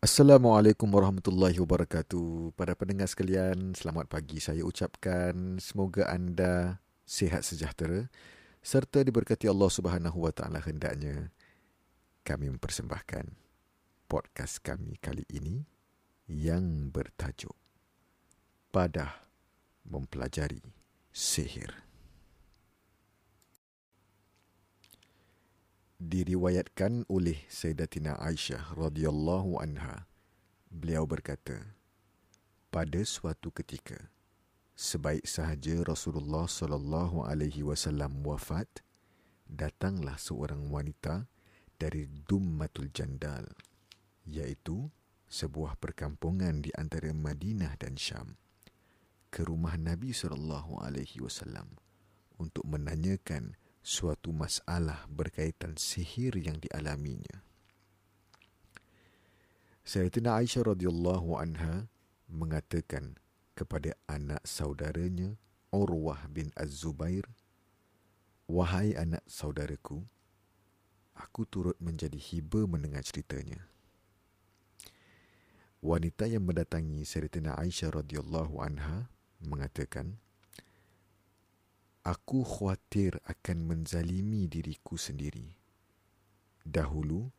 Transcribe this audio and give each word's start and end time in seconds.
Assalamualaikum 0.00 0.88
warahmatullahi 0.88 1.60
wabarakatuh. 1.60 2.56
Para 2.56 2.72
pendengar 2.72 3.04
sekalian, 3.04 3.76
selamat 3.76 4.08
pagi. 4.08 4.40
Saya 4.40 4.64
ucapkan 4.64 5.60
semoga 5.60 6.08
anda 6.08 6.80
sihat 7.04 7.44
sejahtera 7.44 8.08
serta 8.64 9.04
diberkati 9.04 9.44
Allah 9.44 9.68
Subhanahu 9.68 10.24
wa 10.24 10.32
taala 10.32 10.64
hendaknya. 10.64 11.28
Kami 12.24 12.48
mempersembahkan 12.48 13.28
podcast 14.08 14.64
kami 14.64 14.96
kali 15.04 15.28
ini 15.36 15.68
yang 16.32 16.88
bertajuk 16.88 17.52
Padah 18.72 19.28
Mempelajari 19.84 20.64
Sihir. 21.12 21.89
Diriwayatkan 26.00 27.04
oleh 27.12 27.44
Sayyidatina 27.52 28.16
Aisyah 28.16 28.72
radhiyallahu 28.72 29.60
anha. 29.60 30.08
Beliau 30.72 31.04
berkata, 31.04 31.76
pada 32.72 33.04
suatu 33.04 33.52
ketika, 33.52 34.08
sebaik 34.72 35.28
sahaja 35.28 35.84
Rasulullah 35.84 36.48
sallallahu 36.48 37.28
alaihi 37.28 37.60
wasallam 37.60 38.24
wafat, 38.24 38.80
datanglah 39.44 40.16
seorang 40.16 40.72
wanita 40.72 41.28
dari 41.76 42.08
Dummatul 42.08 42.88
Jandal, 42.96 43.52
iaitu 44.24 44.88
sebuah 45.28 45.76
perkampungan 45.76 46.64
di 46.64 46.72
antara 46.80 47.12
Madinah 47.12 47.76
dan 47.76 48.00
Syam, 48.00 48.40
ke 49.28 49.44
rumah 49.44 49.76
Nabi 49.76 50.16
sallallahu 50.16 50.80
alaihi 50.80 51.20
wasallam 51.20 51.76
untuk 52.40 52.64
menanyakan 52.64 53.59
suatu 53.80 54.30
masalah 54.30 55.08
berkaitan 55.08 55.76
sihir 55.80 56.36
yang 56.36 56.60
dialaminya. 56.60 57.44
Sayyidina 59.80 60.38
Aisyah 60.38 60.76
radhiyallahu 60.76 61.34
anha 61.40 61.88
mengatakan 62.30 63.18
kepada 63.58 63.96
anak 64.06 64.44
saudaranya 64.46 65.34
Urwah 65.74 66.30
bin 66.30 66.54
Az-Zubair, 66.54 67.26
"Wahai 68.46 68.94
anak 68.94 69.24
saudaraku, 69.26 70.06
aku 71.16 71.42
turut 71.48 71.78
menjadi 71.82 72.20
hiba 72.20 72.68
mendengar 72.70 73.02
ceritanya." 73.02 73.66
Wanita 75.80 76.28
yang 76.28 76.44
mendatangi 76.44 77.08
Sayyidina 77.08 77.56
Aisyah 77.56 78.04
radhiyallahu 78.04 78.60
anha 78.60 79.08
mengatakan, 79.40 80.20
aku 82.10 82.42
khawatir 82.42 83.22
akan 83.22 83.70
menzalimi 83.70 84.50
diriku 84.50 84.98
sendiri. 84.98 85.54
Dahulu, 86.66 87.30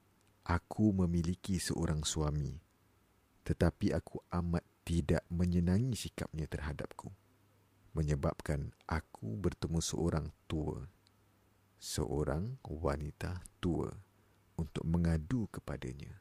aku 0.47 0.95
memiliki 0.95 1.59
seorang 1.59 2.07
suami, 2.07 2.55
tetapi 3.43 3.91
aku 3.91 4.23
amat 4.31 4.63
tidak 4.87 5.27
menyenangi 5.27 5.91
sikapnya 5.99 6.47
terhadapku, 6.47 7.11
menyebabkan 7.91 8.71
aku 8.87 9.35
bertemu 9.35 9.83
seorang 9.83 10.31
tua, 10.47 10.87
seorang 11.75 12.55
wanita 12.63 13.43
tua 13.59 13.91
untuk 14.55 14.87
mengadu 14.87 15.51
kepadanya. 15.51 16.15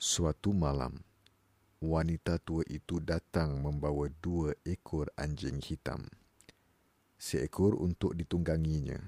Suatu 0.00 0.56
malam, 0.56 0.96
wanita 1.84 2.40
tua 2.40 2.64
itu 2.72 3.04
datang 3.04 3.60
membawa 3.60 4.08
dua 4.24 4.56
ekor 4.64 5.12
anjing 5.20 5.60
hitam. 5.60 6.08
Seekor 7.22 7.78
untuk 7.78 8.18
ditungganginya 8.18 8.98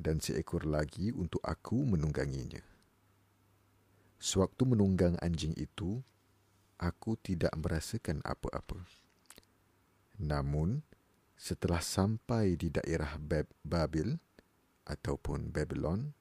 dan 0.00 0.16
seekor 0.16 0.64
lagi 0.64 1.12
untuk 1.12 1.44
aku 1.44 1.76
menungganginya. 1.84 2.64
Sewaktu 4.16 4.64
menunggang 4.64 5.20
anjing 5.20 5.52
itu, 5.60 6.00
aku 6.80 7.20
tidak 7.20 7.52
merasakan 7.60 8.24
apa-apa. 8.24 8.80
Namun, 10.24 10.88
setelah 11.36 11.84
sampai 11.84 12.56
di 12.56 12.72
daerah 12.72 13.20
Babil 13.60 14.16
ataupun 14.88 15.52
Babylon, 15.52 16.16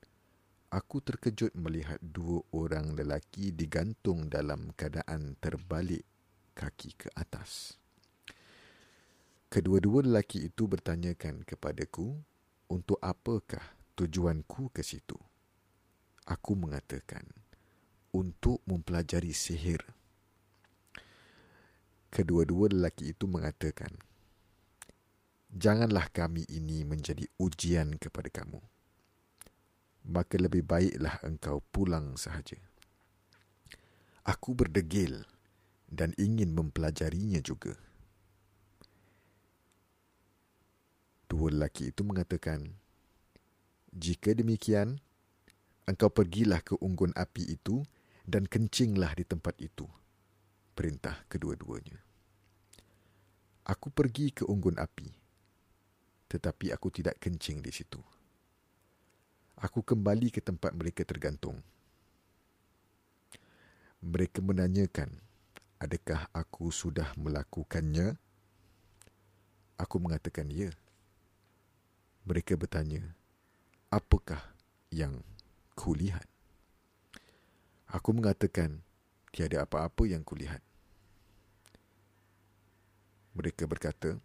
aku 0.75 1.00
terkejut 1.00 1.56
melihat 1.56 2.03
dua 2.03 2.44
orang 2.52 3.00
lelaki 3.00 3.56
digantung 3.56 4.28
dalam 4.28 4.75
keadaan 4.75 5.40
terbalik 5.40 6.03
kaki 6.52 7.00
ke 7.00 7.08
atas. 7.16 7.80
Kedua-dua 9.53 10.02
lelaki 10.02 10.50
itu 10.50 10.66
bertanyakan 10.66 11.46
kepadaku 11.46 12.18
untuk 12.74 12.97
apakah 13.06 13.62
tujuanku 13.94 14.74
ke 14.74 14.81
situ. 14.81 15.14
Aku 16.25 16.58
mengatakan, 16.58 17.22
untuk 18.09 18.66
mempelajari 18.66 19.30
sihir. 19.30 19.86
Kedua-dua 22.09 22.74
lelaki 22.74 23.13
itu 23.13 23.30
mengatakan, 23.30 23.94
janganlah 25.53 26.09
kami 26.09 26.50
ini 26.50 26.81
menjadi 26.81 27.30
ujian 27.38 28.02
kepada 28.02 28.34
kamu 28.34 28.58
maka 30.03 30.36
lebih 30.36 30.68
baiklah 30.68 31.16
engkau 31.24 31.63
pulang 31.72 32.19
sahaja. 32.19 32.59
Aku 34.28 34.56
berdegil 34.56 35.24
dan 35.88 36.12
ingin 36.19 36.52
mempelajarinya 36.56 37.40
juga. 37.40 37.75
Dua 41.34 41.50
lelaki 41.50 41.90
itu 41.90 42.06
mengatakan, 42.06 42.62
jika 43.90 44.38
demikian, 44.38 45.02
engkau 45.90 46.14
pergilah 46.14 46.62
ke 46.62 46.78
unggun 46.78 47.10
api 47.18 47.58
itu 47.58 47.82
dan 48.30 48.46
kencinglah 48.46 49.18
di 49.18 49.26
tempat 49.26 49.58
itu. 49.58 49.90
Perintah 50.78 51.26
kedua-duanya. 51.26 51.98
Aku 53.66 53.90
pergi 53.90 54.30
ke 54.30 54.46
unggun 54.46 54.78
api, 54.78 55.10
tetapi 56.30 56.70
aku 56.70 56.94
tidak 56.94 57.18
kencing 57.18 57.66
di 57.66 57.74
situ 57.74 57.98
aku 59.64 59.80
kembali 59.80 60.28
ke 60.28 60.44
tempat 60.44 60.76
mereka 60.76 61.08
tergantung. 61.08 61.64
Mereka 64.04 64.44
menanyakan, 64.44 65.16
adakah 65.80 66.28
aku 66.36 66.68
sudah 66.68 67.16
melakukannya? 67.16 68.20
Aku 69.80 70.04
mengatakan 70.04 70.52
ya. 70.52 70.76
Mereka 72.24 72.56
bertanya, 72.56 73.04
apakah 73.92 74.40
yang 74.88 75.20
kulihat? 75.76 76.24
Aku 77.92 78.16
mengatakan, 78.16 78.80
tiada 79.36 79.68
apa-apa 79.68 80.08
yang 80.08 80.24
kulihat. 80.24 80.64
Mereka 83.36 83.68
berkata, 83.68 84.16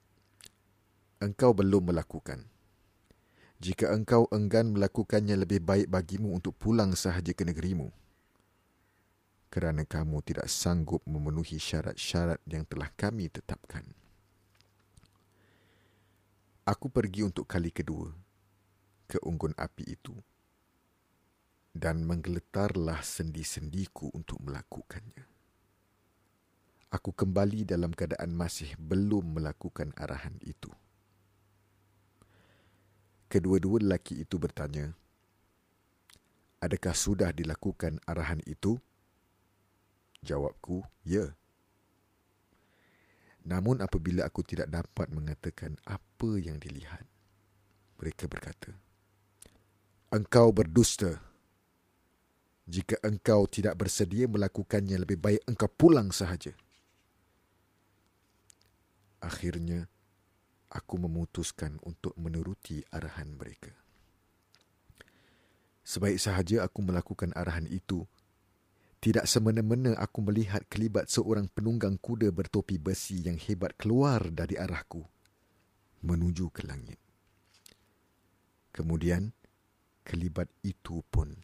engkau 1.19 1.51
belum 1.51 1.91
melakukan. 1.91 2.47
Jika 3.59 3.91
engkau 3.91 4.31
enggan 4.31 4.71
melakukannya 4.71 5.35
lebih 5.35 5.59
baik 5.59 5.91
bagimu 5.91 6.31
untuk 6.31 6.55
pulang 6.55 6.95
sahaja 6.95 7.35
ke 7.35 7.43
negerimu. 7.43 7.91
Kerana 9.51 9.83
kamu 9.83 10.23
tidak 10.23 10.47
sanggup 10.47 11.03
memenuhi 11.03 11.59
syarat-syarat 11.59 12.39
yang 12.47 12.63
telah 12.63 12.95
kami 12.95 13.27
tetapkan. 13.27 13.83
Aku 16.69 16.93
pergi 16.93 17.25
untuk 17.25 17.49
kali 17.49 17.73
kedua 17.73 18.12
ke 19.09 19.17
unggun 19.25 19.56
api 19.56 19.89
itu 19.89 20.12
dan 21.73 22.05
menggeletarlah 22.05 23.01
sendi-sendiku 23.01 24.12
untuk 24.12 24.37
melakukannya. 24.45 25.25
Aku 26.93 27.17
kembali 27.17 27.65
dalam 27.65 27.97
keadaan 27.97 28.37
masih 28.37 28.77
belum 28.77 29.41
melakukan 29.41 29.97
arahan 29.97 30.37
itu. 30.45 30.69
Kedua-dua 33.32 33.81
lelaki 33.81 34.20
itu 34.20 34.37
bertanya, 34.37 34.93
Adakah 36.61 36.93
sudah 36.93 37.32
dilakukan 37.32 37.97
arahan 38.05 38.44
itu? 38.44 38.76
Jawabku, 40.20 40.85
ya. 41.09 41.32
Namun 43.49 43.81
apabila 43.81 44.29
aku 44.29 44.44
tidak 44.44 44.69
dapat 44.69 45.09
mengatakan 45.09 45.81
apa 45.88 46.07
yang 46.26 46.59
dilihat, 46.59 47.06
mereka 48.03 48.26
berkata, 48.26 48.75
Engkau 50.09 50.50
berdusta. 50.50 51.20
Jika 52.69 52.97
engkau 53.05 53.44
tidak 53.44 53.76
bersedia 53.81 54.25
melakukannya, 54.25 55.00
lebih 55.05 55.20
baik 55.20 55.41
engkau 55.44 55.69
pulang 55.69 56.12
sahaja. 56.12 56.53
Akhirnya, 59.20 59.85
aku 60.73 60.97
memutuskan 60.97 61.76
untuk 61.85 62.17
menuruti 62.17 62.81
arahan 62.88 63.37
mereka. 63.37 63.73
Sebaik 65.85 66.20
sahaja 66.20 66.65
aku 66.65 66.81
melakukan 66.85 67.32
arahan 67.37 67.69
itu, 67.69 68.05
tidak 69.05 69.29
semena-mena 69.29 69.93
aku 70.00 70.25
melihat 70.25 70.65
kelibat 70.73 71.09
seorang 71.12 71.53
penunggang 71.53 72.00
kuda 72.00 72.32
bertopi 72.32 72.81
besi 72.81 73.25
yang 73.29 73.37
hebat 73.37 73.76
keluar 73.76 74.25
dari 74.32 74.56
arahku 74.56 75.05
menuju 76.03 76.50
ke 76.55 76.67
langit. 76.67 77.00
Kemudian, 78.71 79.35
kelibat 80.06 80.47
itu 80.62 81.03
pun 81.11 81.35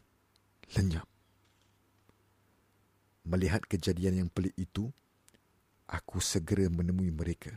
lenyap. 0.73 1.05
Melihat 3.25 3.65
kejadian 3.65 4.25
yang 4.25 4.29
pelik 4.29 4.53
itu, 4.55 4.93
aku 5.89 6.21
segera 6.21 6.69
menemui 6.69 7.09
mereka 7.09 7.51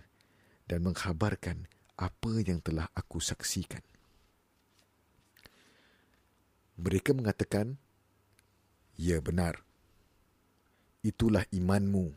dan 0.65 0.85
mengkhabarkan 0.85 1.69
apa 1.97 2.33
yang 2.45 2.61
telah 2.61 2.89
aku 2.97 3.21
saksikan. 3.21 3.85
Mereka 6.79 7.11
mengatakan, 7.11 7.75
"Ya 8.94 9.19
benar. 9.19 9.67
Itulah 11.03 11.47
imanmu 11.51 12.15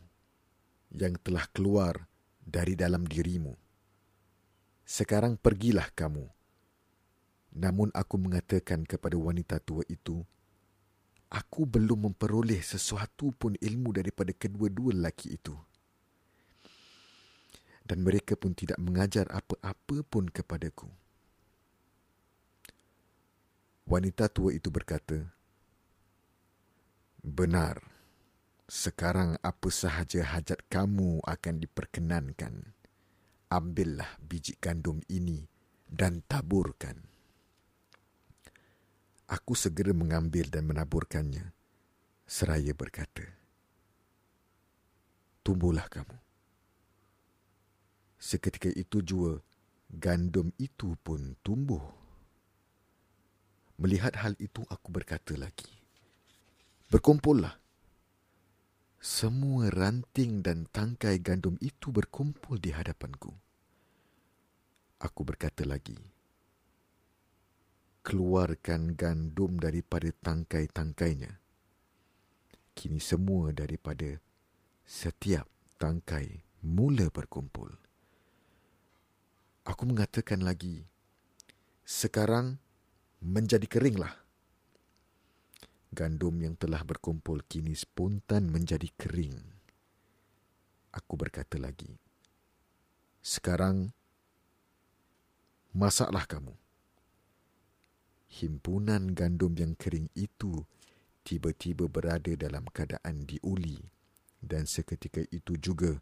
yang 0.92 1.16
telah 1.22 1.48
keluar 1.50 2.06
dari 2.42 2.76
dalam 2.76 3.08
dirimu. 3.08 3.61
Sekarang 4.92 5.40
pergilah 5.40 5.88
kamu." 5.96 6.28
Namun 7.56 7.88
aku 7.96 8.20
mengatakan 8.20 8.84
kepada 8.84 9.16
wanita 9.16 9.56
tua 9.56 9.80
itu, 9.88 10.20
"Aku 11.32 11.64
belum 11.64 12.12
memperoleh 12.12 12.60
sesuatu 12.60 13.32
pun 13.32 13.56
ilmu 13.56 13.96
daripada 13.96 14.36
kedua-dua 14.36 14.92
lelaki 14.92 15.40
itu." 15.40 15.56
Dan 17.88 18.04
mereka 18.04 18.36
pun 18.36 18.52
tidak 18.52 18.76
mengajar 18.76 19.24
apa-apa 19.32 20.04
pun 20.04 20.28
kepadaku. 20.28 20.92
Wanita 23.88 24.30
tua 24.30 24.54
itu 24.54 24.70
berkata, 24.70 25.18
Benar, 27.22 27.82
sekarang 28.70 29.34
apa 29.42 29.68
sahaja 29.68 30.22
hajat 30.22 30.62
kamu 30.70 31.22
akan 31.26 31.54
diperkenankan. 31.58 32.70
Ambillah 33.52 34.16
biji 34.16 34.56
gandum 34.56 35.04
ini 35.12 35.44
dan 35.84 36.24
taburkan. 36.24 36.96
Aku 39.28 39.52
segera 39.52 39.92
mengambil 39.92 40.48
dan 40.48 40.64
menaburkannya, 40.64 41.52
seraya 42.24 42.72
berkata, 42.72 43.28
Tumbuhlah 45.44 45.84
kamu. 45.84 46.16
Seketika 48.16 48.72
itu 48.72 49.04
jua, 49.04 49.36
gandum 49.92 50.48
itu 50.56 50.96
pun 51.04 51.36
tumbuh. 51.44 51.84
Melihat 53.76 54.16
hal 54.16 54.32
itu, 54.40 54.64
aku 54.72 54.88
berkata 54.88 55.36
lagi, 55.36 55.68
Berkumpullah. 56.88 57.60
Semua 58.96 59.68
ranting 59.68 60.40
dan 60.40 60.64
tangkai 60.72 61.20
gandum 61.20 61.60
itu 61.60 61.92
berkumpul 61.92 62.56
di 62.56 62.72
hadapanku. 62.72 63.41
Aku 65.02 65.26
berkata 65.26 65.66
lagi, 65.66 65.98
Keluarkan 68.06 68.94
gandum 68.94 69.58
daripada 69.58 70.10
tangkai-tangkainya. 70.10 71.42
Kini 72.74 73.02
semua 73.02 73.50
daripada 73.50 74.18
setiap 74.86 75.46
tangkai 75.78 76.46
mula 76.62 77.10
berkumpul. 77.10 77.70
Aku 79.66 79.82
mengatakan 79.86 80.42
lagi, 80.46 80.86
sekarang 81.82 82.62
menjadi 83.22 83.66
keringlah. 83.66 84.18
Gandum 85.90 86.42
yang 86.42 86.54
telah 86.54 86.82
berkumpul 86.86 87.42
kini 87.50 87.74
spontan 87.74 88.50
menjadi 88.50 88.86
kering. 88.98 89.38
Aku 90.94 91.14
berkata 91.18 91.58
lagi, 91.58 91.98
sekarang 93.22 93.94
masaklah 95.72 96.28
kamu. 96.28 96.52
Himpunan 98.32 99.12
gandum 99.12 99.52
yang 99.56 99.76
kering 99.76 100.08
itu 100.16 100.64
tiba-tiba 101.24 101.88
berada 101.88 102.32
dalam 102.32 102.64
keadaan 102.72 103.28
diuli 103.28 103.80
dan 104.40 104.64
seketika 104.64 105.20
itu 105.28 105.56
juga 105.60 106.00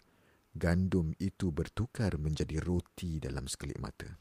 gandum 0.55 1.15
itu 1.19 1.55
bertukar 1.55 2.19
menjadi 2.19 2.59
roti 2.63 3.23
dalam 3.23 3.47
sekelip 3.47 3.79
mata. 3.79 4.19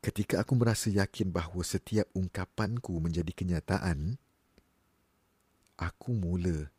Ketika 0.00 0.40
aku 0.40 0.56
merasa 0.56 0.88
yakin 0.88 1.28
bahawa 1.28 1.60
setiap 1.60 2.08
ungkapanku 2.16 2.96
menjadi 3.04 3.36
kenyataan, 3.36 4.16
aku 5.76 6.16
mula 6.16 6.72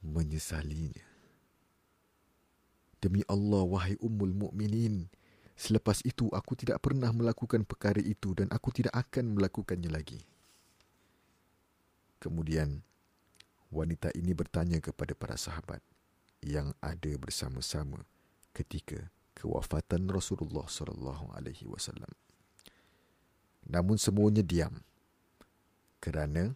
menyesalinya. 0.00 1.04
Demi 3.04 3.20
Allah, 3.28 3.68
wahai 3.68 4.00
Ummul 4.00 4.32
Mukminin, 4.32 5.12
selepas 5.54 6.02
itu 6.02 6.26
aku 6.34 6.58
tidak 6.58 6.82
pernah 6.82 7.10
melakukan 7.14 7.62
perkara 7.62 8.02
itu 8.02 8.34
dan 8.34 8.50
aku 8.50 8.74
tidak 8.74 8.94
akan 8.94 9.38
melakukannya 9.38 9.90
lagi. 9.90 10.22
Kemudian, 12.18 12.82
wanita 13.70 14.10
ini 14.14 14.32
bertanya 14.32 14.80
kepada 14.80 15.12
para 15.12 15.36
sahabat 15.36 15.82
yang 16.44 16.72
ada 16.80 17.12
bersama-sama 17.20 18.04
ketika 18.54 19.10
kewafatan 19.34 20.06
Rasulullah 20.08 20.64
sallallahu 20.70 21.34
alaihi 21.34 21.66
wasallam. 21.66 22.10
Namun 23.66 23.96
semuanya 23.96 24.44
diam 24.44 24.80
kerana 25.98 26.52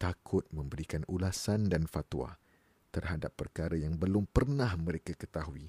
takut 0.00 0.48
memberikan 0.48 1.04
ulasan 1.04 1.68
dan 1.68 1.84
fatwa 1.84 2.40
terhadap 2.88 3.36
perkara 3.36 3.76
yang 3.76 4.00
belum 4.00 4.24
pernah 4.30 4.72
mereka 4.80 5.12
ketahui 5.12 5.68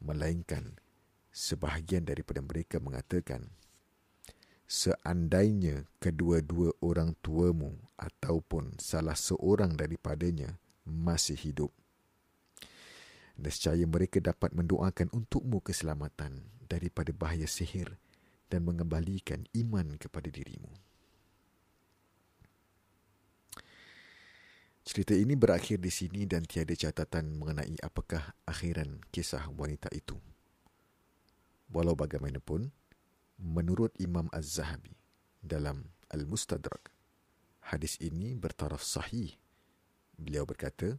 melainkan 0.00 0.80
sebahagian 1.30 2.06
daripada 2.06 2.42
mereka 2.42 2.82
mengatakan 2.82 3.46
seandainya 4.66 5.86
kedua-dua 6.02 6.74
orang 6.82 7.14
tuamu 7.22 7.74
ataupun 7.98 8.78
salah 8.78 9.18
seorang 9.18 9.74
daripadanya 9.74 10.58
masih 10.86 11.38
hidup 11.38 11.70
nescaya 13.40 13.88
mereka 13.88 14.20
dapat 14.20 14.52
mendoakan 14.52 15.08
untukmu 15.16 15.64
keselamatan 15.64 16.44
daripada 16.68 17.10
bahaya 17.16 17.48
sihir 17.48 17.96
dan 18.52 18.68
mengembalikan 18.68 19.48
iman 19.56 19.96
kepada 19.96 20.28
dirimu. 20.28 20.68
Cerita 24.84 25.14
ini 25.14 25.38
berakhir 25.38 25.78
di 25.78 25.88
sini 25.88 26.26
dan 26.26 26.44
tiada 26.44 26.74
catatan 26.74 27.38
mengenai 27.38 27.78
apakah 27.80 28.34
akhiran 28.44 29.00
kisah 29.14 29.46
wanita 29.54 29.88
itu. 29.94 30.18
Walau 31.70 31.94
bagaimanapun, 31.94 32.74
menurut 33.38 33.94
Imam 34.02 34.26
Az-Zahabi 34.34 34.98
dalam 35.38 35.86
Al-Mustadrak, 36.10 36.90
hadis 37.70 37.94
ini 38.02 38.34
bertaraf 38.34 38.82
sahih. 38.82 39.38
Beliau 40.18 40.42
berkata, 40.44 40.98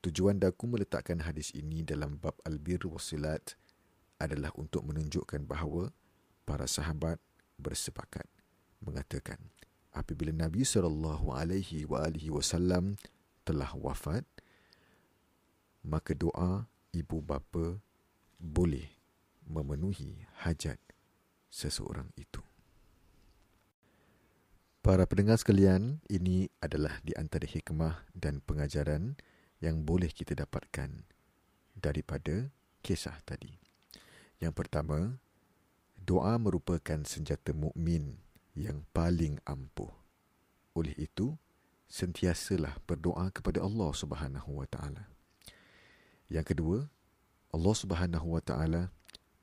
tujuan 0.00 0.38
daku 0.38 0.70
meletakkan 0.70 1.20
hadis 1.26 1.50
ini 1.52 1.82
dalam 1.82 2.16
bab 2.22 2.38
Al-Bir 2.46 2.86
Wasilat 2.86 3.58
adalah 4.18 4.50
untuk 4.58 4.86
menunjukkan 4.86 5.46
bahawa 5.46 5.90
para 6.42 6.66
sahabat 6.66 7.22
bersepakat 7.58 8.26
mengatakan 8.82 9.38
apabila 9.94 10.30
Nabi 10.30 10.62
sallallahu 10.62 11.34
alaihi 11.34 11.86
wasallam 12.30 12.98
telah 13.42 13.70
wafat 13.74 14.22
maka 15.82 16.14
doa 16.14 16.66
ibu 16.94 17.18
bapa 17.22 17.78
boleh 18.38 18.97
memenuhi 19.48 20.28
hajat 20.44 20.76
seseorang 21.48 22.12
itu. 22.20 22.44
Para 24.84 25.04
pendengar 25.04 25.36
sekalian, 25.36 26.00
ini 26.08 26.48
adalah 26.62 27.02
di 27.02 27.12
antara 27.18 27.44
hikmah 27.44 28.08
dan 28.14 28.40
pengajaran 28.40 29.18
yang 29.58 29.82
boleh 29.82 30.08
kita 30.08 30.38
dapatkan 30.38 31.04
daripada 31.74 32.48
kisah 32.80 33.18
tadi. 33.26 33.58
Yang 34.38 34.54
pertama, 34.54 35.18
doa 35.98 36.38
merupakan 36.38 37.02
senjata 37.02 37.50
mukmin 37.50 38.22
yang 38.54 38.86
paling 38.94 39.42
ampuh. 39.44 39.90
Oleh 40.78 40.94
itu, 40.94 41.34
sentiasalah 41.90 42.78
berdoa 42.86 43.34
kepada 43.34 43.60
Allah 43.60 43.90
Subhanahu 43.92 44.62
wa 44.62 44.66
taala. 44.70 45.10
Yang 46.30 46.54
kedua, 46.54 46.78
Allah 47.50 47.74
Subhanahu 47.74 48.36
wa 48.36 48.42
taala 48.44 48.94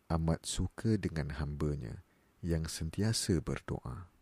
amat 0.06 0.46
suka 0.46 1.02
dengan 1.02 1.34
hamba-Nya 1.42 2.06
yang 2.46 2.70
sentiasa 2.70 3.42
berdoa. 3.42 4.14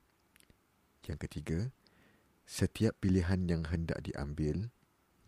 Yang 1.04 1.28
ketiga, 1.28 1.60
setiap 2.48 2.96
pilihan 3.04 3.44
yang 3.52 3.68
hendak 3.68 4.00
diambil 4.00 4.72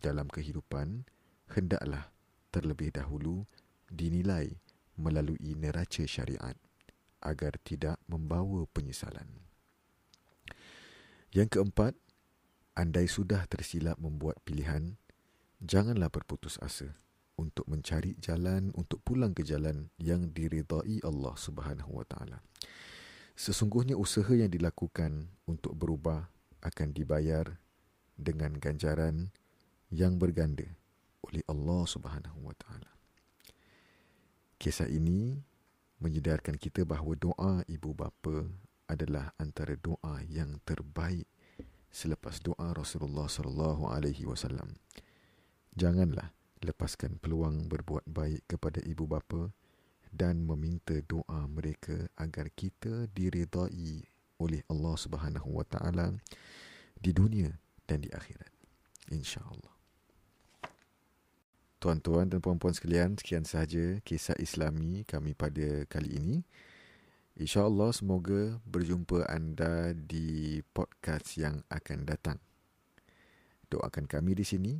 dalam 0.00 0.32
kehidupan 0.32 1.04
hendaklah 1.52 2.08
terlebih 2.48 2.88
dahulu 2.96 3.44
dinilai 3.92 4.56
melalui 4.96 5.52
neraca 5.52 6.08
syariat 6.08 6.56
agar 7.20 7.60
tidak 7.60 8.00
membawa 8.08 8.64
penyesalan. 8.72 9.44
Yang 11.36 11.60
keempat, 11.60 11.92
andai 12.72 13.04
sudah 13.04 13.44
tersilap 13.44 14.00
membuat 14.00 14.40
pilihan, 14.48 14.96
janganlah 15.60 16.08
berputus 16.08 16.56
asa 16.64 16.96
untuk 17.36 17.68
mencari 17.68 18.16
jalan 18.18 18.72
untuk 18.74 19.04
pulang 19.04 19.36
ke 19.36 19.44
jalan 19.44 19.92
yang 20.00 20.32
diridai 20.32 21.04
Allah 21.04 21.36
Subhanahu 21.36 22.00
wa 22.00 22.04
taala. 22.08 22.40
Sesungguhnya 23.36 24.00
usaha 24.00 24.32
yang 24.32 24.48
dilakukan 24.48 25.28
untuk 25.44 25.76
berubah 25.76 26.32
akan 26.64 26.96
dibayar 26.96 27.60
dengan 28.16 28.56
ganjaran 28.56 29.28
yang 29.92 30.16
berganda 30.16 30.64
oleh 31.20 31.44
Allah 31.44 31.84
Subhanahu 31.84 32.48
wa 32.48 32.56
taala. 32.56 32.88
Kisah 34.56 34.88
ini 34.88 35.36
menyedarkan 36.00 36.56
kita 36.56 36.88
bahawa 36.88 37.12
doa 37.16 37.54
ibu 37.68 37.92
bapa 37.92 38.48
adalah 38.88 39.36
antara 39.36 39.76
doa 39.76 40.24
yang 40.24 40.56
terbaik 40.64 41.28
selepas 41.92 42.40
doa 42.40 42.72
Rasulullah 42.72 43.28
sallallahu 43.28 43.92
alaihi 43.92 44.24
wasallam. 44.24 44.76
Janganlah 45.76 46.32
lepaskan 46.64 47.20
peluang 47.20 47.68
berbuat 47.68 48.08
baik 48.08 48.48
kepada 48.48 48.80
ibu 48.84 49.04
bapa 49.04 49.52
dan 50.12 50.44
meminta 50.44 50.96
doa 51.04 51.44
mereka 51.50 52.08
agar 52.16 52.48
kita 52.54 53.10
diridai 53.12 54.06
oleh 54.40 54.60
Allah 54.72 54.94
Subhanahu 54.96 55.60
wa 55.60 55.64
taala 55.68 56.16
di 56.96 57.12
dunia 57.12 57.52
dan 57.84 58.00
di 58.00 58.08
akhirat. 58.08 58.52
Insya-Allah. 59.12 59.76
Tuan-tuan 61.76 62.26
dan 62.32 62.40
puan-puan 62.40 62.72
sekalian, 62.72 63.20
sekian 63.20 63.44
sahaja 63.44 64.00
kisah 64.02 64.34
Islami 64.40 65.04
kami 65.04 65.36
pada 65.36 65.84
kali 65.86 66.16
ini. 66.18 66.36
InsyaAllah 67.36 67.92
semoga 67.92 68.56
berjumpa 68.64 69.28
anda 69.28 69.92
di 69.92 70.64
podcast 70.72 71.36
yang 71.36 71.60
akan 71.68 72.08
datang. 72.08 72.40
Doakan 73.68 74.08
kami 74.08 74.32
di 74.32 74.44
sini 74.48 74.72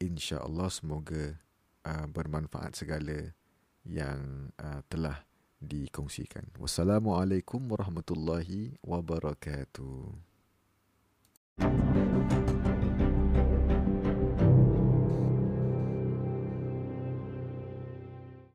insya-Allah 0.00 0.68
semoga 0.68 1.36
uh, 1.86 2.06
bermanfaat 2.10 2.76
segala 2.76 3.32
yang 3.86 4.50
uh, 4.60 4.82
telah 4.90 5.24
dikongsikan. 5.62 6.52
Wassalamualaikum 6.60 7.64
warahmatullahi 7.70 8.76
wabarakatuh. 8.84 10.26